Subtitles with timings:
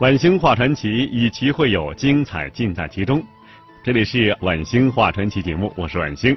[0.00, 3.20] 晚星画传奇，以其会友，精彩尽在其中。
[3.82, 6.36] 这里是晚星画传奇节目，我是晚星。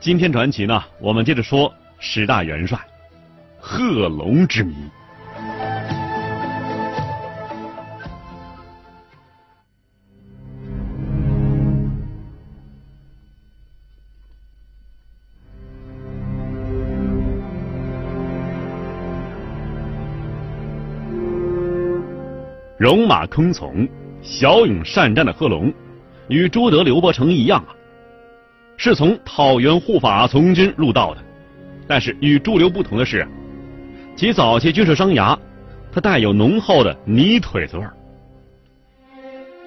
[0.00, 2.76] 今天传奇呢，我们接着说十大元帅
[3.60, 4.74] 贺龙之谜。
[22.78, 23.88] 戎马倥偬、
[24.22, 25.72] 骁勇善战的贺龙，
[26.28, 27.74] 与朱德、刘伯承一样啊，
[28.76, 31.22] 是从讨袁护法从军入道的。
[31.88, 33.26] 但是与朱刘不同的是，
[34.14, 35.36] 其早期军事生涯，
[35.90, 37.92] 他带有浓厚的泥腿子味儿。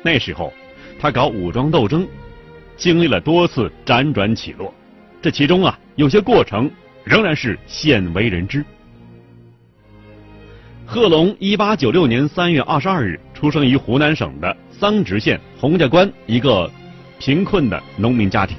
[0.04, 0.54] 那时候，
[0.98, 2.08] 他搞武装斗争，
[2.78, 4.74] 经历了多次辗转起落，
[5.22, 6.72] 这其中啊，有些过程
[7.04, 8.64] 仍然是鲜为人知。
[10.94, 16.70] 贺龙一八九六年三月二十二日出生于湖南省的桑植县洪家关一个
[17.18, 18.58] 贫困的农民家庭。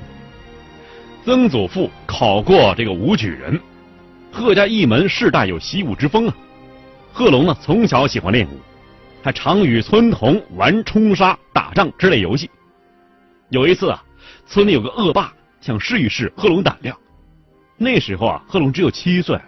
[1.26, 3.60] 曾祖父考过这个武举人，
[4.32, 6.34] 贺家一门世代有习武之风啊。
[7.12, 8.58] 贺龙呢从小喜欢练武，
[9.22, 12.50] 还常与村童玩冲杀、打仗之类游戏。
[13.50, 14.02] 有一次啊，
[14.46, 16.96] 村里有个恶霸想试一试贺龙胆量。
[17.76, 19.38] 那时候啊，贺龙只有七岁，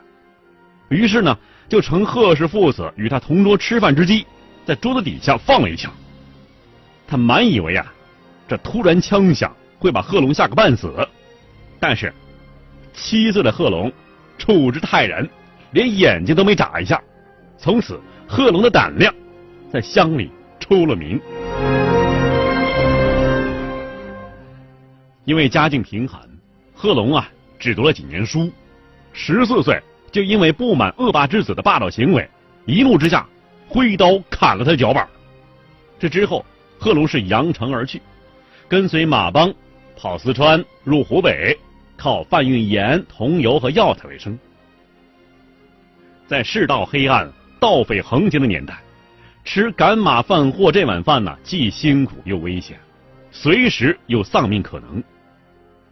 [0.91, 1.35] 于是呢。
[1.69, 4.27] 就乘贺氏父子与他同桌吃饭之机，
[4.65, 5.93] 在桌子底下放了一枪。
[7.07, 7.93] 他满以为啊，
[8.47, 10.93] 这突然枪响会把贺龙吓个半死，
[11.81, 12.13] 但是
[12.93, 13.93] 七岁的贺龙
[14.39, 15.29] 处之泰然，
[15.73, 17.01] 连眼睛都没眨一下。
[17.59, 17.99] 从此，
[18.29, 19.13] 贺龙的胆量
[19.73, 21.21] 在乡里出了名。
[25.25, 26.21] 因为家境贫寒，
[26.75, 27.27] 贺龙啊
[27.59, 28.53] 只读了几年书，
[29.13, 29.83] 十四岁。
[30.15, 32.31] 就因为不满恶霸之子的霸道行为，
[32.67, 33.27] 一怒之下
[33.67, 35.09] 挥刀砍了他的脚板。
[35.99, 36.47] 这之后，
[36.79, 38.01] 贺龙是扬长而去，
[38.69, 39.53] 跟随马帮
[39.97, 41.59] 跑四川入湖北，
[41.97, 44.39] 靠贩运盐、桐油和药材为生。
[46.29, 48.81] 在世道黑暗、盗匪横行的年代，
[49.45, 52.79] 吃赶马贩货这碗饭呢，既辛苦又危险，
[53.33, 55.03] 随时有丧命可能。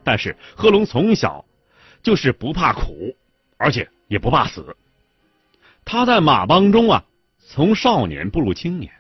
[0.05, 1.45] 但是贺龙从小
[2.05, 3.13] 就是不怕苦，
[3.57, 3.89] 而且。
[4.13, 4.77] 也不怕死。
[5.87, 7.03] 他在马帮中啊，
[7.39, 8.93] 从少年步入青年，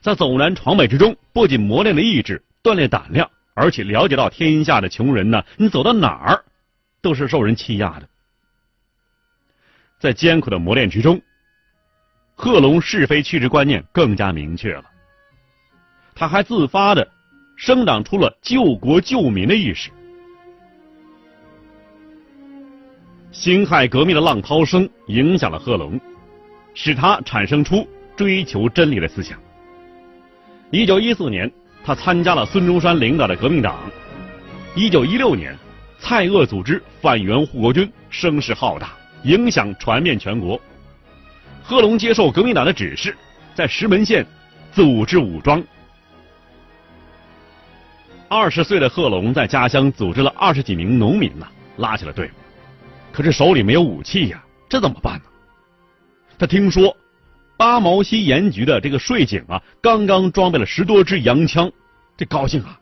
[0.00, 6.44] 在走南闯北之中，不仅磨练了意志，锻炼胆量，而且了解到天下的穷人呢，你走到哪儿
[7.02, 8.08] 都是受人欺压的。
[10.00, 11.20] 在艰苦的磨练之中，
[12.34, 14.84] 贺龙是非曲直观念更加明确了。
[16.14, 17.06] 他还自发的
[17.54, 19.90] 生长出了救国救民的意识。
[23.30, 26.00] 辛亥革命的浪涛声影响了贺龙，
[26.72, 29.38] 使他产生出追求真理的思想。
[30.70, 31.50] 一九一四年，
[31.84, 33.78] 他参加了孙中山领导的革命党。
[34.74, 35.54] 一九一六年，
[35.98, 38.92] 蔡锷组织反袁护国军，声势浩大，
[39.24, 40.58] 影响传遍全国。
[41.62, 43.14] 贺龙接受革命党的指示，
[43.54, 44.26] 在石门县
[44.72, 45.62] 组织武装。
[48.26, 51.46] 二十岁的贺龙在家乡组织了二十几名农民呢，
[51.76, 52.30] 拉起了队伍。
[53.18, 55.24] 可是手里没有武器呀，这怎么办呢？
[56.38, 56.96] 他听说
[57.56, 61.68] 八毛溪盐局的这个税警啊，刚刚装备了十多支洋枪，
[62.16, 62.78] 这高兴啊！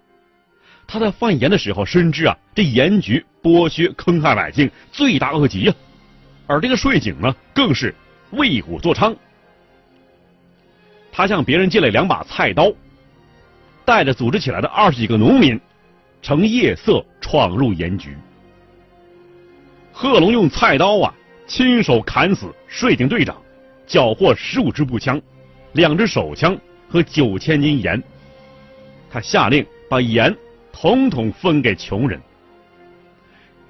[0.87, 5.75] 他在贩盐的时候深知啊，这盐局剥削坑害百姓，罪大恶极呀。
[6.47, 7.95] 而这个税警呢，更是
[8.33, 9.17] 为虎作伥。
[11.11, 12.71] 他向别人借了两把菜刀，
[13.87, 15.59] 带着组织起来的二十几个农民，
[16.21, 18.15] 乘夜色闯入盐局。
[19.99, 21.15] 贺龙用菜刀啊，
[21.47, 23.35] 亲手砍死税警队长，
[23.87, 25.19] 缴获十五支步枪、
[25.73, 26.55] 两支手枪
[26.87, 28.03] 和九千斤盐。
[29.11, 30.37] 他下令把盐
[30.71, 32.21] 统统分给穷人，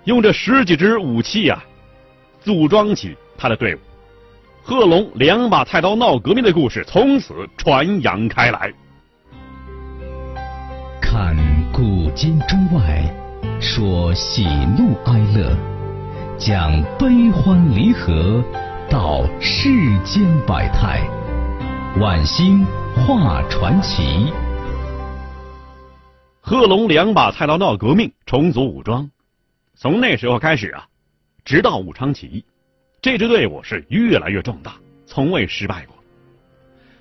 [0.02, 1.62] 用这十几支武器啊，
[2.40, 3.78] 组装起他的队伍。
[4.64, 8.74] 贺龙两把菜刀闹革命的故事从此传扬开来。
[11.00, 11.36] 看
[11.72, 13.14] 古今中外，
[13.60, 14.44] 说喜
[14.76, 15.56] 怒哀乐，
[16.38, 18.44] 讲悲欢离合，
[18.90, 19.70] 道世
[20.04, 21.00] 间百态，
[21.98, 22.62] 晚星
[22.94, 24.30] 画传奇。
[26.42, 29.10] 贺龙两把菜刀闹革命，重组武装。
[29.74, 30.86] 从那时候开始啊，
[31.42, 32.44] 直到武昌起义。
[33.00, 34.74] 这支队伍是越来越壮大，
[35.06, 35.96] 从未失败过。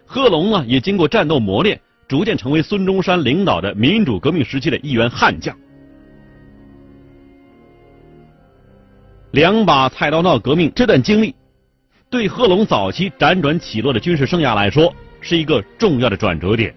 [0.06, 5.54] 贺龙呢，也经过战斗磨练，逐渐成为孙中山领导的民主革命时期的一员悍将。
[9.36, 11.36] 两把菜刀闹革命这段经历，
[12.10, 16.74] 对贺龙早期辗转起落的军事生涯来说，是一个重要的转折点，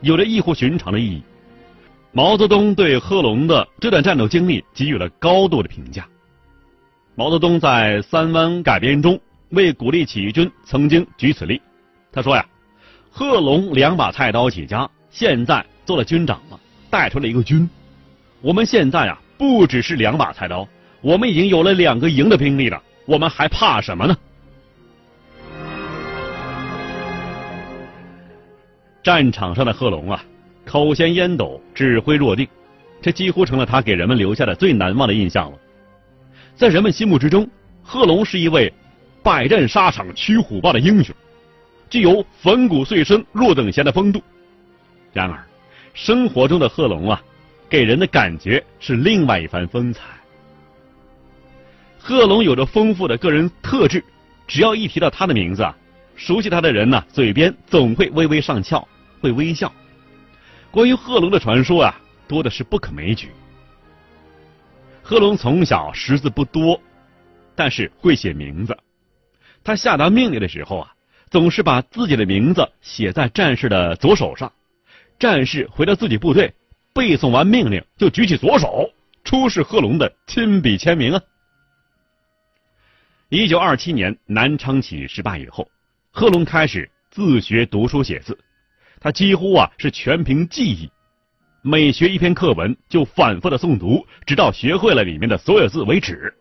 [0.00, 1.22] 有着异乎寻常的意义。
[2.10, 6.04] 毛泽东对贺龙的这段战斗经历给予了高度的评价。
[7.14, 9.16] 毛泽东在《三湾改编》中
[9.50, 11.62] 为鼓励起义军，曾经举此例。
[12.10, 12.44] 他说呀
[13.08, 16.58] ：“贺龙两把菜刀起家，现在做了军长了，
[16.90, 17.70] 带出了一个军。
[18.40, 20.66] 我们现在啊，不只是两把菜刀，
[21.04, 24.16] 我们已经有了两个营的兵力了，我们还怕什么呢？”
[29.04, 30.24] 战场上的贺龙啊，
[30.64, 32.48] 口衔烟斗，指挥若定，
[33.02, 35.58] 这几乎成了他给人们留下的最难忘的印象了。
[36.56, 37.46] 在人们心目之中，
[37.82, 38.72] 贺龙是一位
[39.22, 41.14] 百战沙场驱虎豹的英雄，
[41.90, 44.22] 具有粉骨碎身若等闲的风度。
[45.12, 45.44] 然而，
[45.92, 47.22] 生活中的贺龙啊，
[47.68, 50.00] 给人的感觉是另外一番风采。
[52.06, 54.04] 贺龙有着丰富的个人特质，
[54.46, 55.74] 只要一提到他的名字啊，
[56.16, 58.86] 熟悉他的人呢，嘴边总会微微上翘，
[59.22, 59.72] 会微笑。
[60.70, 61.98] 关于贺龙的传说啊，
[62.28, 63.30] 多的是不可枚举。
[65.02, 66.78] 贺龙从小识字不多，
[67.56, 68.76] 但是会写名字。
[69.64, 70.92] 他下达命令的时候啊，
[71.30, 74.52] 总是把自己的名字写在战士的左手上。
[75.18, 76.52] 战士回到自己部队，
[76.92, 78.90] 背诵完命令就举起左手，
[79.24, 81.22] 出示贺龙的亲笔签名啊。
[83.30, 85.66] 一九二七年南昌起义失败以后，
[86.12, 88.38] 贺龙开始自学读书写字，
[89.00, 90.90] 他几乎啊是全凭记忆。
[91.62, 96.34] 每学一篇课文，就反复的诵读，直到学会了里面的所有字为止。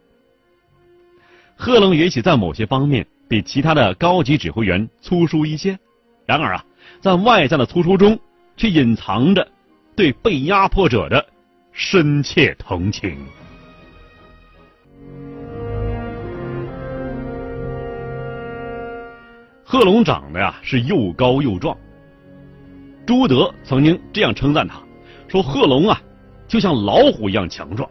[1.55, 5.79] 贺龙也许在某些方面比其他的高级指挥员粗疏一些，
[6.25, 6.65] 然而啊，
[6.99, 8.19] 在外在的粗疏中，
[8.57, 9.49] 却隐藏着
[9.95, 11.25] 对被压迫者的
[11.71, 13.17] 深切同情。
[19.63, 21.75] 贺龙长得呀是又高又壮，
[23.05, 24.81] 朱德曾经这样称赞他。
[25.27, 25.99] 说贺龙啊，
[26.47, 27.89] 就像老虎一样强壮。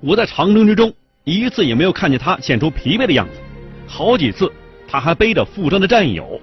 [0.00, 0.92] 我在长征之中
[1.24, 3.40] 一次也没有看见他显出疲惫的样子，
[3.86, 4.52] 好几次
[4.88, 6.40] 他还背着负伤的战友。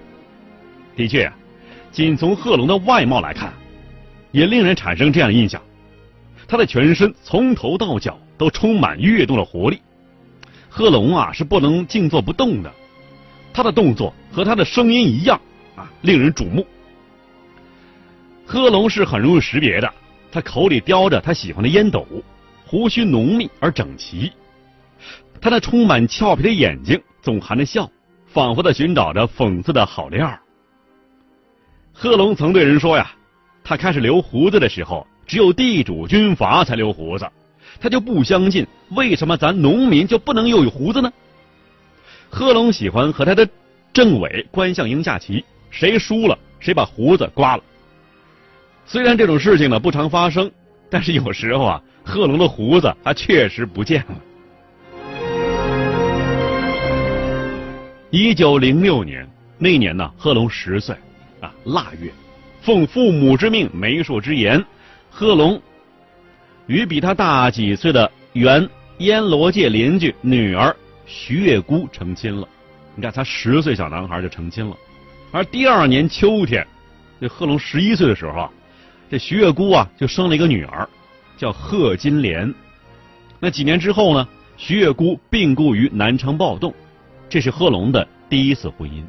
[0.95, 1.31] 的确，
[1.91, 3.53] 仅从贺龙的外貌来看，
[4.31, 5.61] 也令人产生这样的印象：
[6.47, 9.79] 他的全身从头到脚都充满跃动的活力。
[10.69, 12.73] 贺龙啊是不能静坐不动的，
[13.59, 15.37] 他的动作和他的声音一样
[15.75, 16.65] 啊，令人瞩目。
[18.45, 19.93] 贺龙是很容易识别的。
[20.31, 22.07] 他口里叼着他喜欢的烟斗，
[22.65, 24.31] 胡须浓密而整齐。
[25.41, 27.91] 他那充满俏皮的眼睛总含着笑，
[28.27, 30.39] 仿佛在寻找着讽刺的好料。
[31.91, 33.11] 贺龙曾对人说呀
[33.61, 37.27] ：“他开始留胡子的时候，只有地主军阀才留胡子，
[37.81, 41.11] 他就不相信为什么咱农民就不能有胡子呢？”
[42.29, 43.47] 贺龙喜欢和他的
[43.91, 47.63] 政委关向英下棋，谁输了谁把胡子刮了。
[48.85, 50.49] 虽然这种事情呢不常发生，
[50.89, 54.15] 但是有时候啊，贺龙的胡子还确实不见了。
[58.11, 60.95] 一九零六年那年呢，贺龙十岁，
[61.41, 62.11] 啊腊月，
[62.61, 64.63] 奉父母之命、媒妁之言，
[65.09, 65.61] 贺龙
[66.67, 68.67] 与比他大几岁的原
[68.99, 70.75] 燕罗界邻居女儿
[71.09, 72.47] 徐月姑成亲了。
[72.93, 74.77] 你看，他十岁小男孩就成亲了。
[75.31, 76.65] 而第二年秋天，
[77.19, 78.51] 这贺龙十一岁的时候啊。
[79.09, 80.87] 这徐月姑啊，就生了一个女儿，
[81.35, 82.53] 叫贺金莲。
[83.39, 86.71] 那几年之后呢，徐月姑病故于南昌暴动，
[87.27, 89.03] 这是贺龙的第一次婚姻。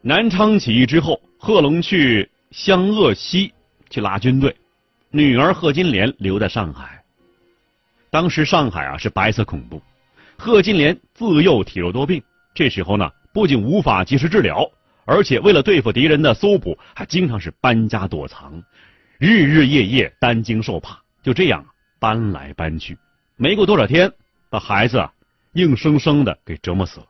[0.00, 3.52] 南昌起义之后，贺龙去湘鄂西
[3.90, 4.56] 去拉军队，
[5.10, 7.00] 女儿贺金莲留在上海。
[8.10, 9.80] 当时上海啊是白色恐怖，
[10.40, 12.22] 贺金莲自幼体弱多病，
[12.54, 14.66] 这时候呢不仅无法及时治疗。
[15.04, 18.62] 而且为了对付敌人的搜捕，还经常是搬家躲藏，
[19.18, 21.62] 日日夜夜担惊受怕，就这样
[21.98, 22.96] 搬来搬去，
[23.36, 24.10] 没过多少天，
[24.48, 25.12] 把孩子啊
[25.52, 27.06] 硬生生的给折磨死了。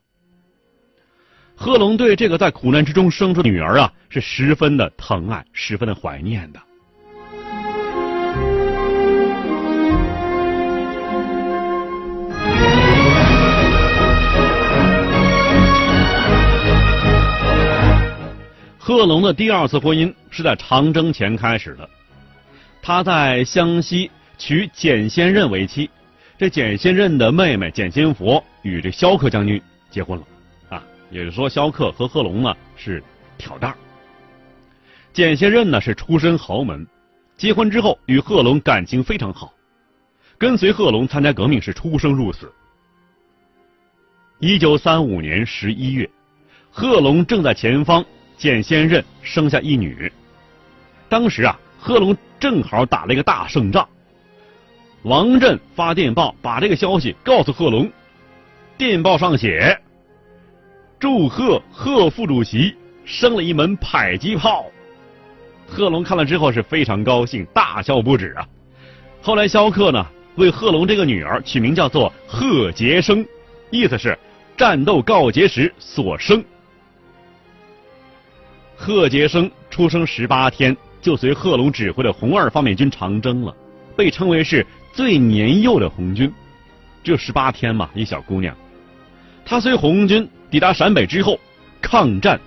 [1.54, 6.60] 贺龙对这个在苦难之中生出的女儿啊，是十分的疼爱，十分的怀念的。
[18.90, 21.88] 贺龙的第二次婚姻是在长征前开始的，
[22.82, 25.88] 他在湘西娶简先任为妻，
[26.37, 30.26] 这简先任的妹妹简先佛与这萧克将军结婚了，
[30.70, 33.00] 啊，也就是说萧克和贺龙呢是
[33.38, 33.73] 挑担
[35.12, 36.85] 简先任呢是出身豪门，
[37.37, 39.54] 结婚之后与贺龙感情非常好，
[40.37, 42.52] 跟随贺龙参加革命是出生入死。
[44.40, 46.11] 一九三五年十一月，
[46.73, 48.04] 贺龙正在前方。
[48.40, 50.11] 见先任生下一女，
[51.11, 53.87] 当时啊，贺龙正好打了一个大胜仗。
[55.02, 57.92] 王震发电报把这个消息告诉贺龙，
[58.78, 59.78] 电报上写
[60.99, 64.64] ：“祝贺贺副主席生了一门迫击炮。”
[65.68, 68.49] 贺龙看了之后是非常高兴，大笑不止啊。
[69.20, 70.06] 后来萧克呢
[70.37, 73.23] 为贺龙这个女儿取名叫做贺杰生，
[73.68, 74.18] 意思是
[74.56, 76.42] 战斗告捷时所生。
[78.82, 83.54] 贺杰生出生十八天，就随贺龙指挥的红二方面军长征了，
[83.94, 86.32] 被称为是最年幼的红军。
[87.04, 88.56] 只有十八天嘛，一小姑娘。
[89.44, 91.38] 她随红军抵达陕北之后，
[91.82, 92.40] 抗战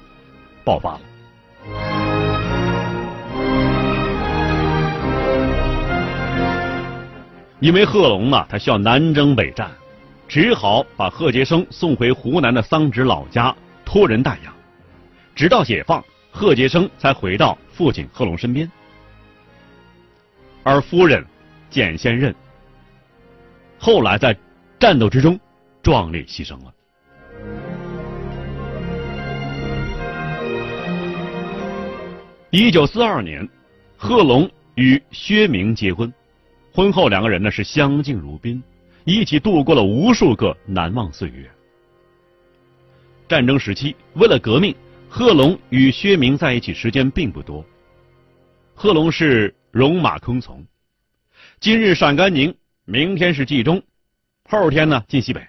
[0.63, 1.01] 爆发了。
[7.59, 9.69] 因为贺龙啊，他需要南征北战，
[10.27, 14.51] 只好把贺杰生送回湖南的桑植老家，托人代养，
[15.35, 16.03] 直到解放。
[16.35, 18.69] 贺杰生才回到父亲贺龙身边，
[20.63, 21.23] 而夫人
[21.69, 22.33] 简先任
[23.77, 24.35] 后来在
[24.79, 25.39] 战斗之中
[25.83, 26.73] 壮烈牺牲了。
[32.49, 33.47] 一九四二年，
[33.95, 36.11] 贺龙与薛明结婚，
[36.73, 38.61] 婚后两个人呢是相敬如宾，
[39.05, 41.47] 一起度过了无数个难忘岁月。
[43.27, 44.75] 战争时期，为了革命。
[45.15, 47.63] 贺龙与薛明在一起时间并不多。
[48.73, 50.65] 贺龙是戎马坑从，
[51.59, 52.55] 今日陕甘宁，
[52.85, 53.83] 明天是冀中，
[54.49, 55.47] 后天呢进西北。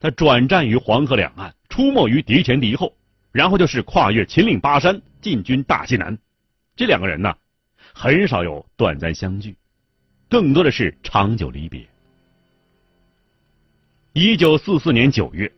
[0.00, 2.92] 他转战于黄河两岸，出没于敌前敌后，
[3.30, 6.18] 然后就是跨越秦岭巴山，进军大西南。
[6.74, 7.36] 这两个人呢，
[7.94, 9.54] 很少有短暂相聚，
[10.28, 11.86] 更多的是长久离别。
[14.12, 15.52] 一九四四年九月。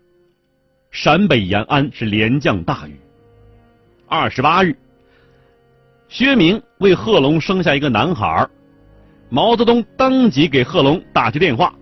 [0.91, 2.99] 陕北延安是连降大雨。
[4.07, 4.77] 二十八日，
[6.09, 8.49] 薛明为贺龙生下一个男孩
[9.29, 11.75] 毛泽东当即给贺龙打去电话：“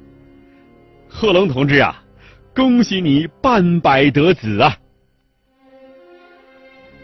[1.09, 2.03] 贺龙同志啊，
[2.55, 4.77] 恭喜你半百得子啊！”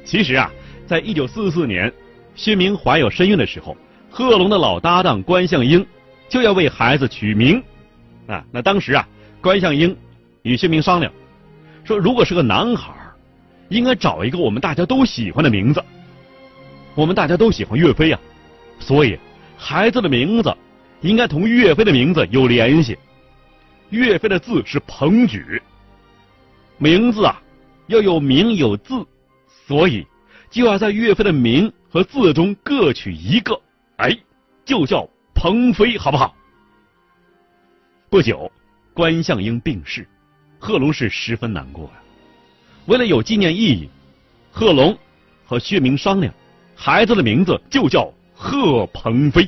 [0.05, 0.51] 其实啊，
[0.85, 1.93] 在一九四四年，
[2.35, 3.77] 薛明怀有身孕的时候，
[4.11, 5.87] 贺龙的老搭档关向英
[6.29, 7.63] 就要为孩子取名
[8.27, 8.45] 啊。
[8.51, 9.09] 那当时啊，
[9.41, 9.97] 关向英
[10.43, 11.13] 与薛明商量。
[11.85, 12.93] 说，如果是个男孩，
[13.69, 15.83] 应该找一个我们大家都喜欢的名字。
[16.95, 18.21] 我们大家都喜欢岳飞呀，
[18.79, 19.19] 所以
[19.57, 20.55] 孩子的名字
[21.01, 22.99] 应该同岳飞的名字有联系。
[23.91, 25.61] 岳飞的字是彭举，
[26.79, 27.43] 名字啊
[27.87, 29.07] 要有名有字，
[29.67, 30.07] 所以
[30.51, 33.61] 就要在岳飞的名和字中各取一个，
[33.97, 34.17] 哎，
[34.65, 36.35] 就叫彭飞，好不好？
[38.11, 38.53] 不久，
[38.93, 40.07] 关向英病逝。
[40.65, 41.91] 贺龙是十分难过呀。
[42.87, 43.91] 为了有纪念意义，
[44.53, 44.97] 贺龙
[45.45, 46.33] 和薛明商量，
[46.77, 49.43] 孩子的名字就叫贺鹏飞。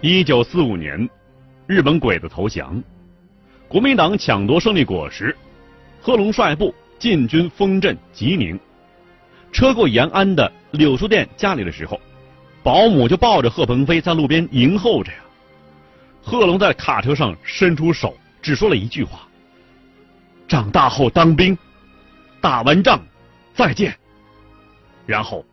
[0.00, 1.10] 一九四五年，
[1.66, 2.80] 日本鬼子投降，
[3.66, 5.36] 国民党抢夺胜利果实，
[6.00, 8.56] 贺龙率部进军丰镇、吉宁。
[9.52, 12.00] 车过延安的柳树店家里的时候，
[12.62, 15.18] 保姆就抱着贺鹏飞在路边迎候着呀。
[16.22, 19.28] 贺龙在卡车上伸出手，只说了一句话
[20.48, 21.56] ：“长大后当兵，
[22.40, 22.98] 打完仗
[23.52, 23.94] 再见。”
[25.04, 25.44] 然后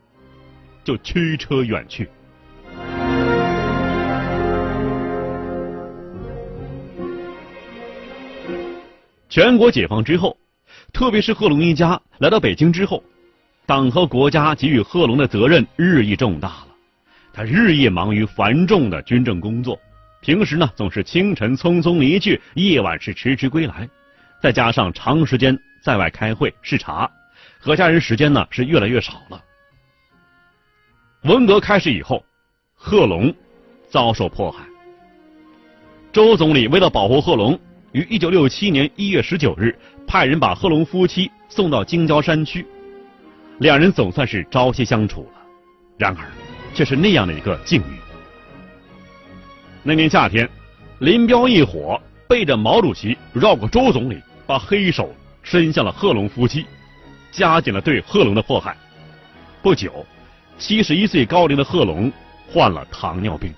[0.84, 2.10] 就驱车远去。
[9.28, 10.38] 全国解放之后，
[10.94, 13.04] 特别是贺龙一家来到北京之后。
[13.70, 16.68] 党和国家给予贺龙的责任日益重大了，
[17.32, 19.80] 他日夜忙于繁重的军政工作，
[20.22, 23.88] 平时呢总是清晨匆匆离去，夜晚是迟迟归来，
[24.42, 27.08] 再加上长时间在外开会视察，
[27.60, 29.40] 和家人时间呢是越来越少了。
[31.26, 32.26] 文革开始以后，
[32.74, 33.32] 贺龙
[33.88, 34.66] 遭受迫害。
[36.12, 37.60] 周总理为了保护贺龙，
[37.92, 42.66] 于一九六七年一月十九日派人把贺龙夫妻送到京郊山区，
[43.60, 45.40] 两人总算是朝夕相处了。
[45.98, 46.26] 然而，
[46.74, 48.00] 却是那样的一个境遇。
[49.84, 50.50] 那年夏天，
[51.00, 55.14] 林彪一伙背着毛主席绕过周总理，把黑手
[55.44, 56.66] 伸向了贺龙夫妻，
[57.32, 58.76] 加紧了对贺龙的迫害。
[59.62, 60.06] 不久，
[60.58, 62.10] 七十一岁高龄的贺龙
[62.50, 63.54] 患了糖尿病。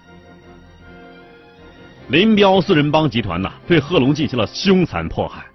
[2.07, 5.45] 林彪四人帮集团呢，对贺龙进行了凶残迫害。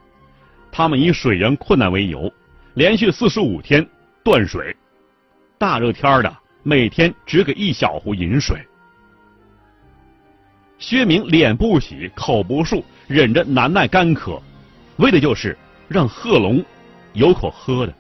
[0.71, 2.33] 他们以水源困难为由，
[2.75, 3.87] 连续四十五天
[4.27, 4.77] 断水，
[5.57, 8.59] 大热天的每天只给一小壶饮水。
[10.79, 14.43] 薛明脸不洗，口不漱，忍着难耐干渴，
[14.97, 15.57] 为的就是
[15.87, 16.61] 让贺龙
[17.13, 17.95] 有口喝的。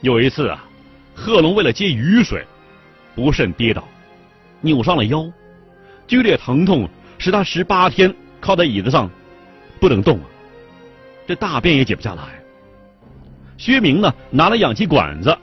[0.00, 0.64] 有一次啊，
[1.12, 2.46] 贺龙为了接雨水，
[3.16, 3.82] 不慎跌倒，
[4.60, 5.28] 扭伤了腰，
[6.06, 6.88] 剧烈疼痛。
[7.18, 9.10] 使他十八天靠在椅子上
[9.80, 10.24] 不能动啊，
[11.26, 12.37] 这大便也解不下来。
[13.58, 15.36] 薛明呢，拿了氧气管子，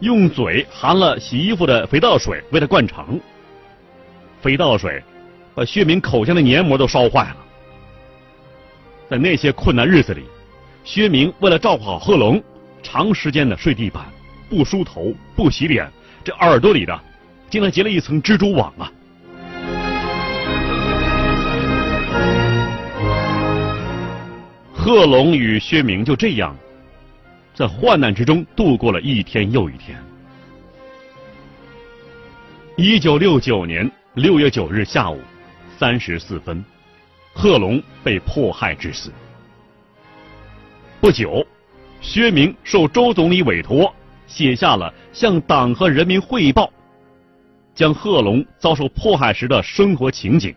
[0.00, 3.18] 用嘴含了洗衣服的肥皂水为他灌肠。
[4.42, 5.02] 肥皂水
[5.54, 7.36] 把薛明口腔的黏膜都烧坏了。
[9.08, 10.24] 在那些困难日子里，
[10.84, 12.40] 薛明为了照顾好贺龙，
[12.82, 14.04] 长时间的睡地板，
[14.50, 15.90] 不梳头，不洗脸，
[16.22, 17.00] 这耳朵里的
[17.48, 18.92] 竟然结了一层蜘蛛网啊！
[24.74, 26.54] 贺龙与薛明就这样
[27.54, 29.96] 在患难之中度过了一天又一天。
[32.76, 35.20] 一九六九年六月九日下午
[35.78, 36.64] 三时四分，
[37.34, 39.12] 贺龙被迫害致死。
[41.00, 41.46] 不久，
[42.00, 43.94] 薛明受周总理委托，
[44.26, 46.72] 写下了向党和人民汇报，
[47.74, 50.54] 将贺龙遭受迫害时的生活情景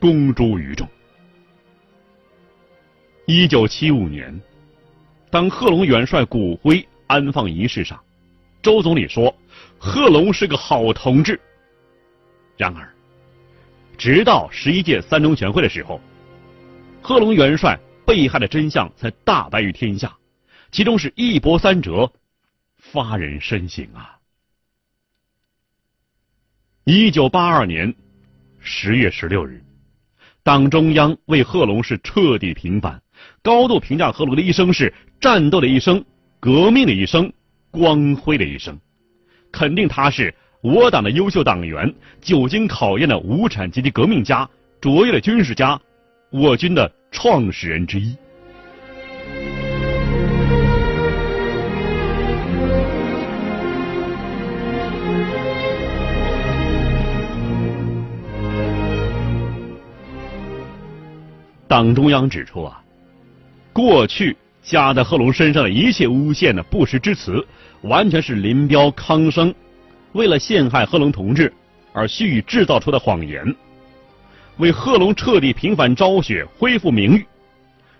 [0.00, 0.88] 公诸于众。
[3.26, 4.40] 一九七五年，
[5.30, 8.02] 当贺龙元帅骨灰安放仪式上，
[8.62, 9.34] 周总理说
[9.78, 11.38] ：“贺龙是个好同志。”
[12.56, 12.90] 然而，
[13.96, 16.00] 直到十一届三中全会的时候，
[17.02, 20.16] 贺龙元帅被害的真相才大白于天下，
[20.72, 22.10] 其中是一波三折，
[22.76, 24.18] 发人深省啊！
[26.84, 27.94] 一九八二年
[28.58, 29.62] 十月十六日，
[30.42, 33.02] 党中央为贺龙是彻底平反。
[33.42, 36.04] 高度评价贺龙的一生是战斗的一生、
[36.40, 37.32] 革命的一生、
[37.70, 38.78] 光辉的一生，
[39.52, 44.48] 肯定他是我党的优秀党员、久经考验的无产阶级革命家、
[44.80, 45.80] 卓越的军事家、
[46.30, 48.16] 我军的创始人之一。
[61.68, 62.82] 党中央指出啊。
[63.78, 67.46] 过去加在贺龙身上的一切诬陷的不实之词，
[67.82, 69.54] 完全是林彪、康生
[70.14, 71.52] 为了陷害贺龙同志
[71.92, 73.54] 而蓄意制造出的谎言，
[74.56, 77.24] 为贺龙彻底平反昭雪、恢复名誉，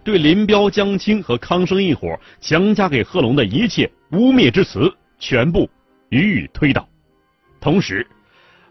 [0.03, 5.71] 对林彪、江青和康生一伙强加给贺龙的一切污蔑之词，全部
[6.09, 6.89] 予以推倒，
[7.61, 8.05] 同时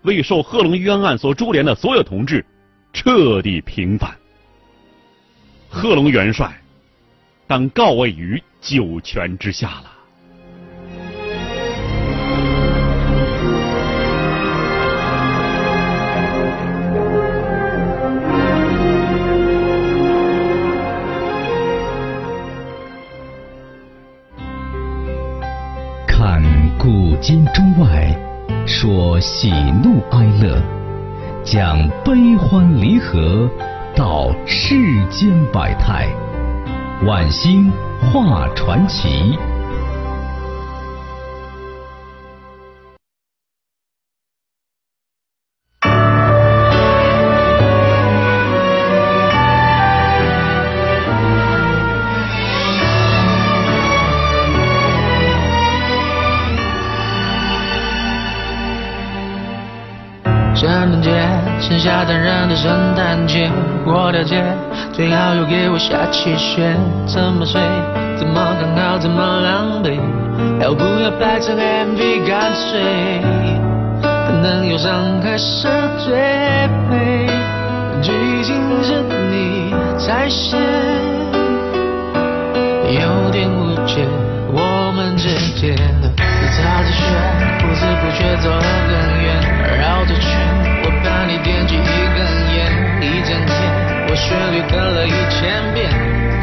[0.01, 2.45] 为受贺龙冤案所株连的所有同志
[2.91, 4.13] 彻底平反。
[5.69, 6.53] 贺龙元帅。
[7.47, 9.83] 当告慰于九泉之下了。
[26.05, 26.43] 看
[26.77, 28.13] 古今中外，
[28.65, 29.49] 说喜
[29.81, 30.61] 怒哀乐，
[31.45, 33.49] 讲悲欢离合，
[33.95, 34.75] 道世
[35.09, 36.09] 间百态。
[37.05, 37.71] 晚星
[38.11, 39.37] 画传奇。
[60.55, 61.11] 圣诞节，
[61.61, 63.49] 剩下残忍的圣诞节，
[63.85, 64.43] 过条街，
[64.97, 67.61] 最好又给我下起雪，怎么睡，
[68.17, 69.93] 怎么刚好，怎么狼狈，
[70.59, 73.21] 要不要拍成 MV 干脆？
[74.01, 75.67] 可能忧伤还是
[75.99, 76.17] 最
[76.89, 77.29] 美，
[78.01, 80.57] 剧情是你在写，
[82.89, 84.03] 有点误解
[84.51, 85.29] 我们之
[85.61, 86.09] 间的。
[86.17, 87.03] 擦着雪，
[87.59, 90.66] 不知不觉走了更远，绕着圈。
[94.17, 95.89] 旋律跟了一千遍，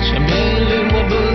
[0.00, 0.30] 这命
[0.68, 1.33] 运我不。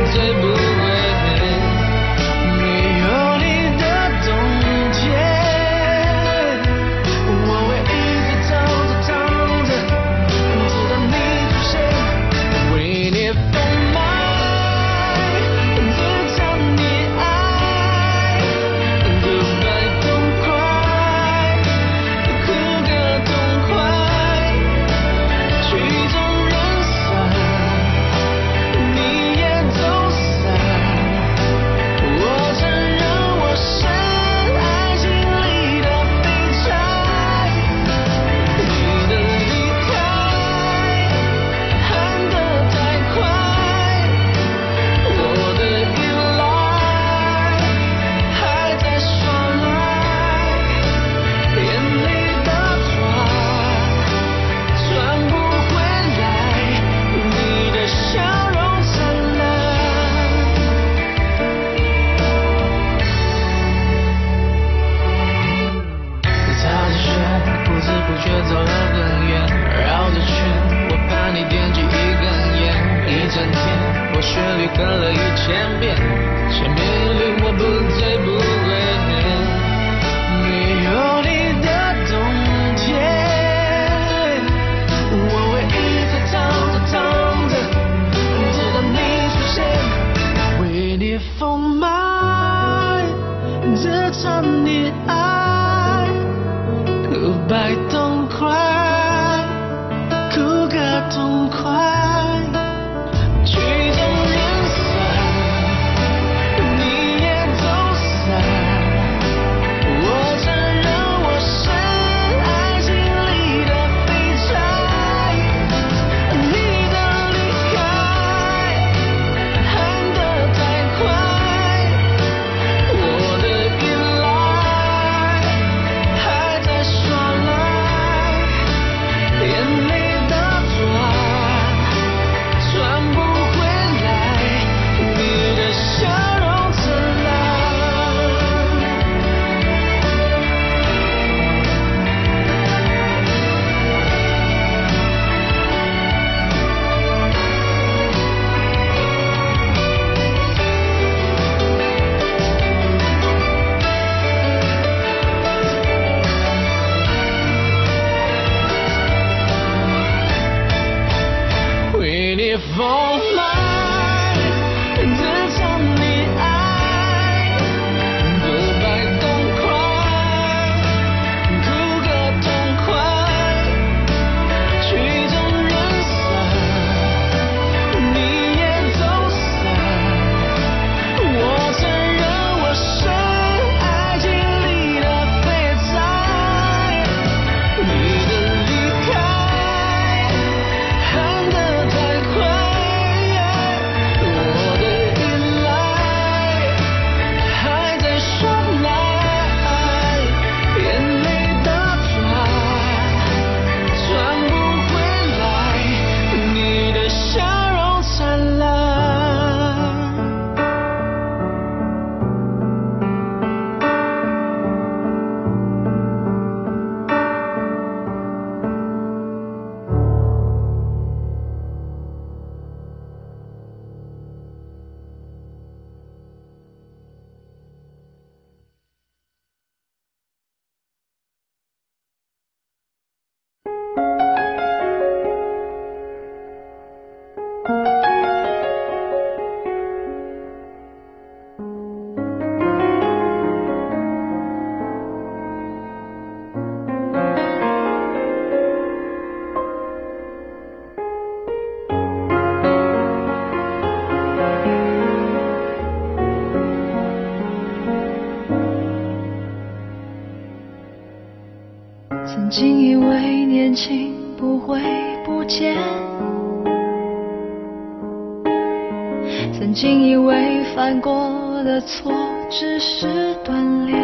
[271.90, 272.14] 错
[272.52, 273.08] 只是
[273.44, 274.00] 锻炼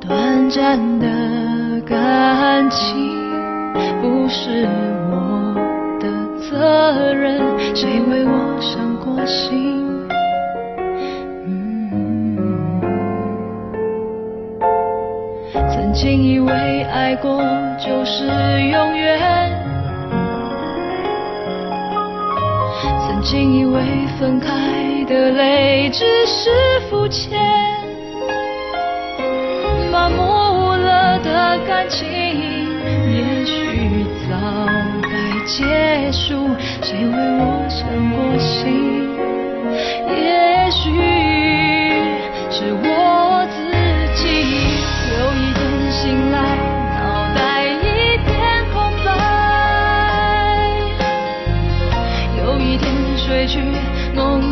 [0.00, 1.06] 短暂的
[1.86, 2.96] 感情
[4.00, 4.66] 不是
[5.10, 5.54] 我
[6.00, 6.08] 的
[6.40, 7.42] 责任
[7.76, 9.84] 谁为我伤过心？
[15.52, 17.38] 曾经以为爱过
[17.78, 19.53] 就是永远。
[23.24, 23.80] 竟以为
[24.18, 26.50] 分开的泪只是
[26.90, 27.40] 肤浅
[29.90, 34.36] 麻木了的感情也许早
[35.02, 36.50] 该结束
[36.82, 39.23] 谁为我伤过心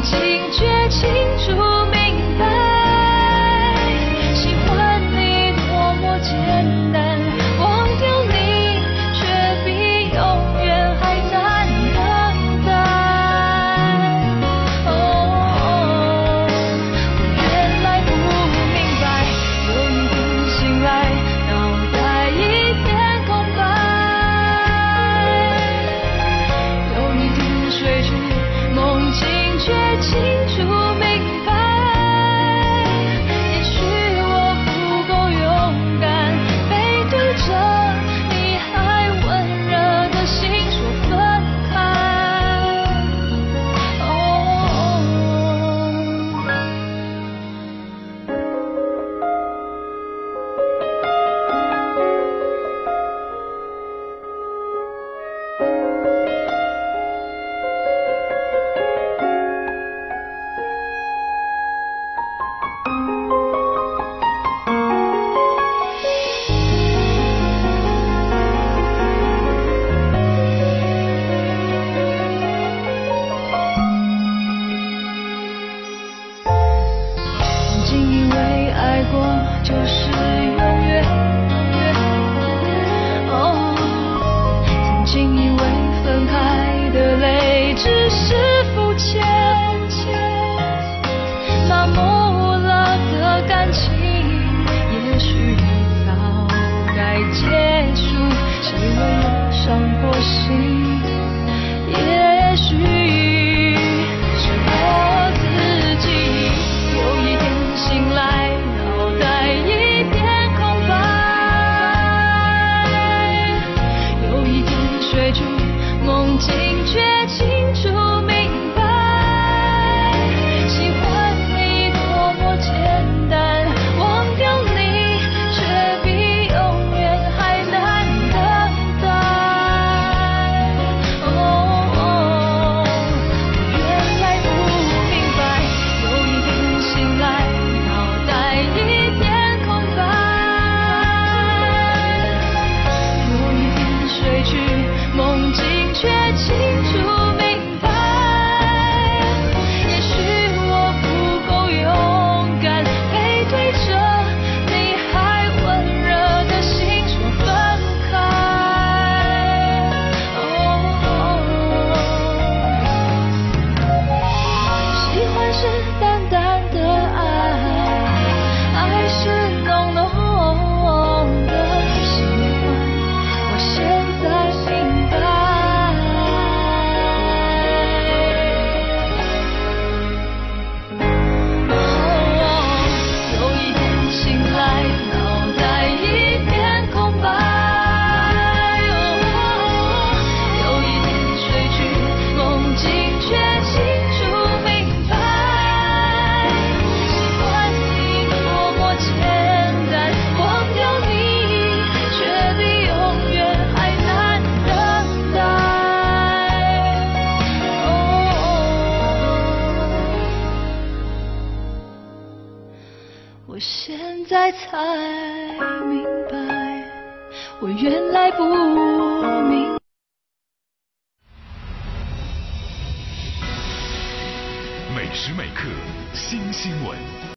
[0.03, 0.19] 情
[0.51, 1.72] 绝情注。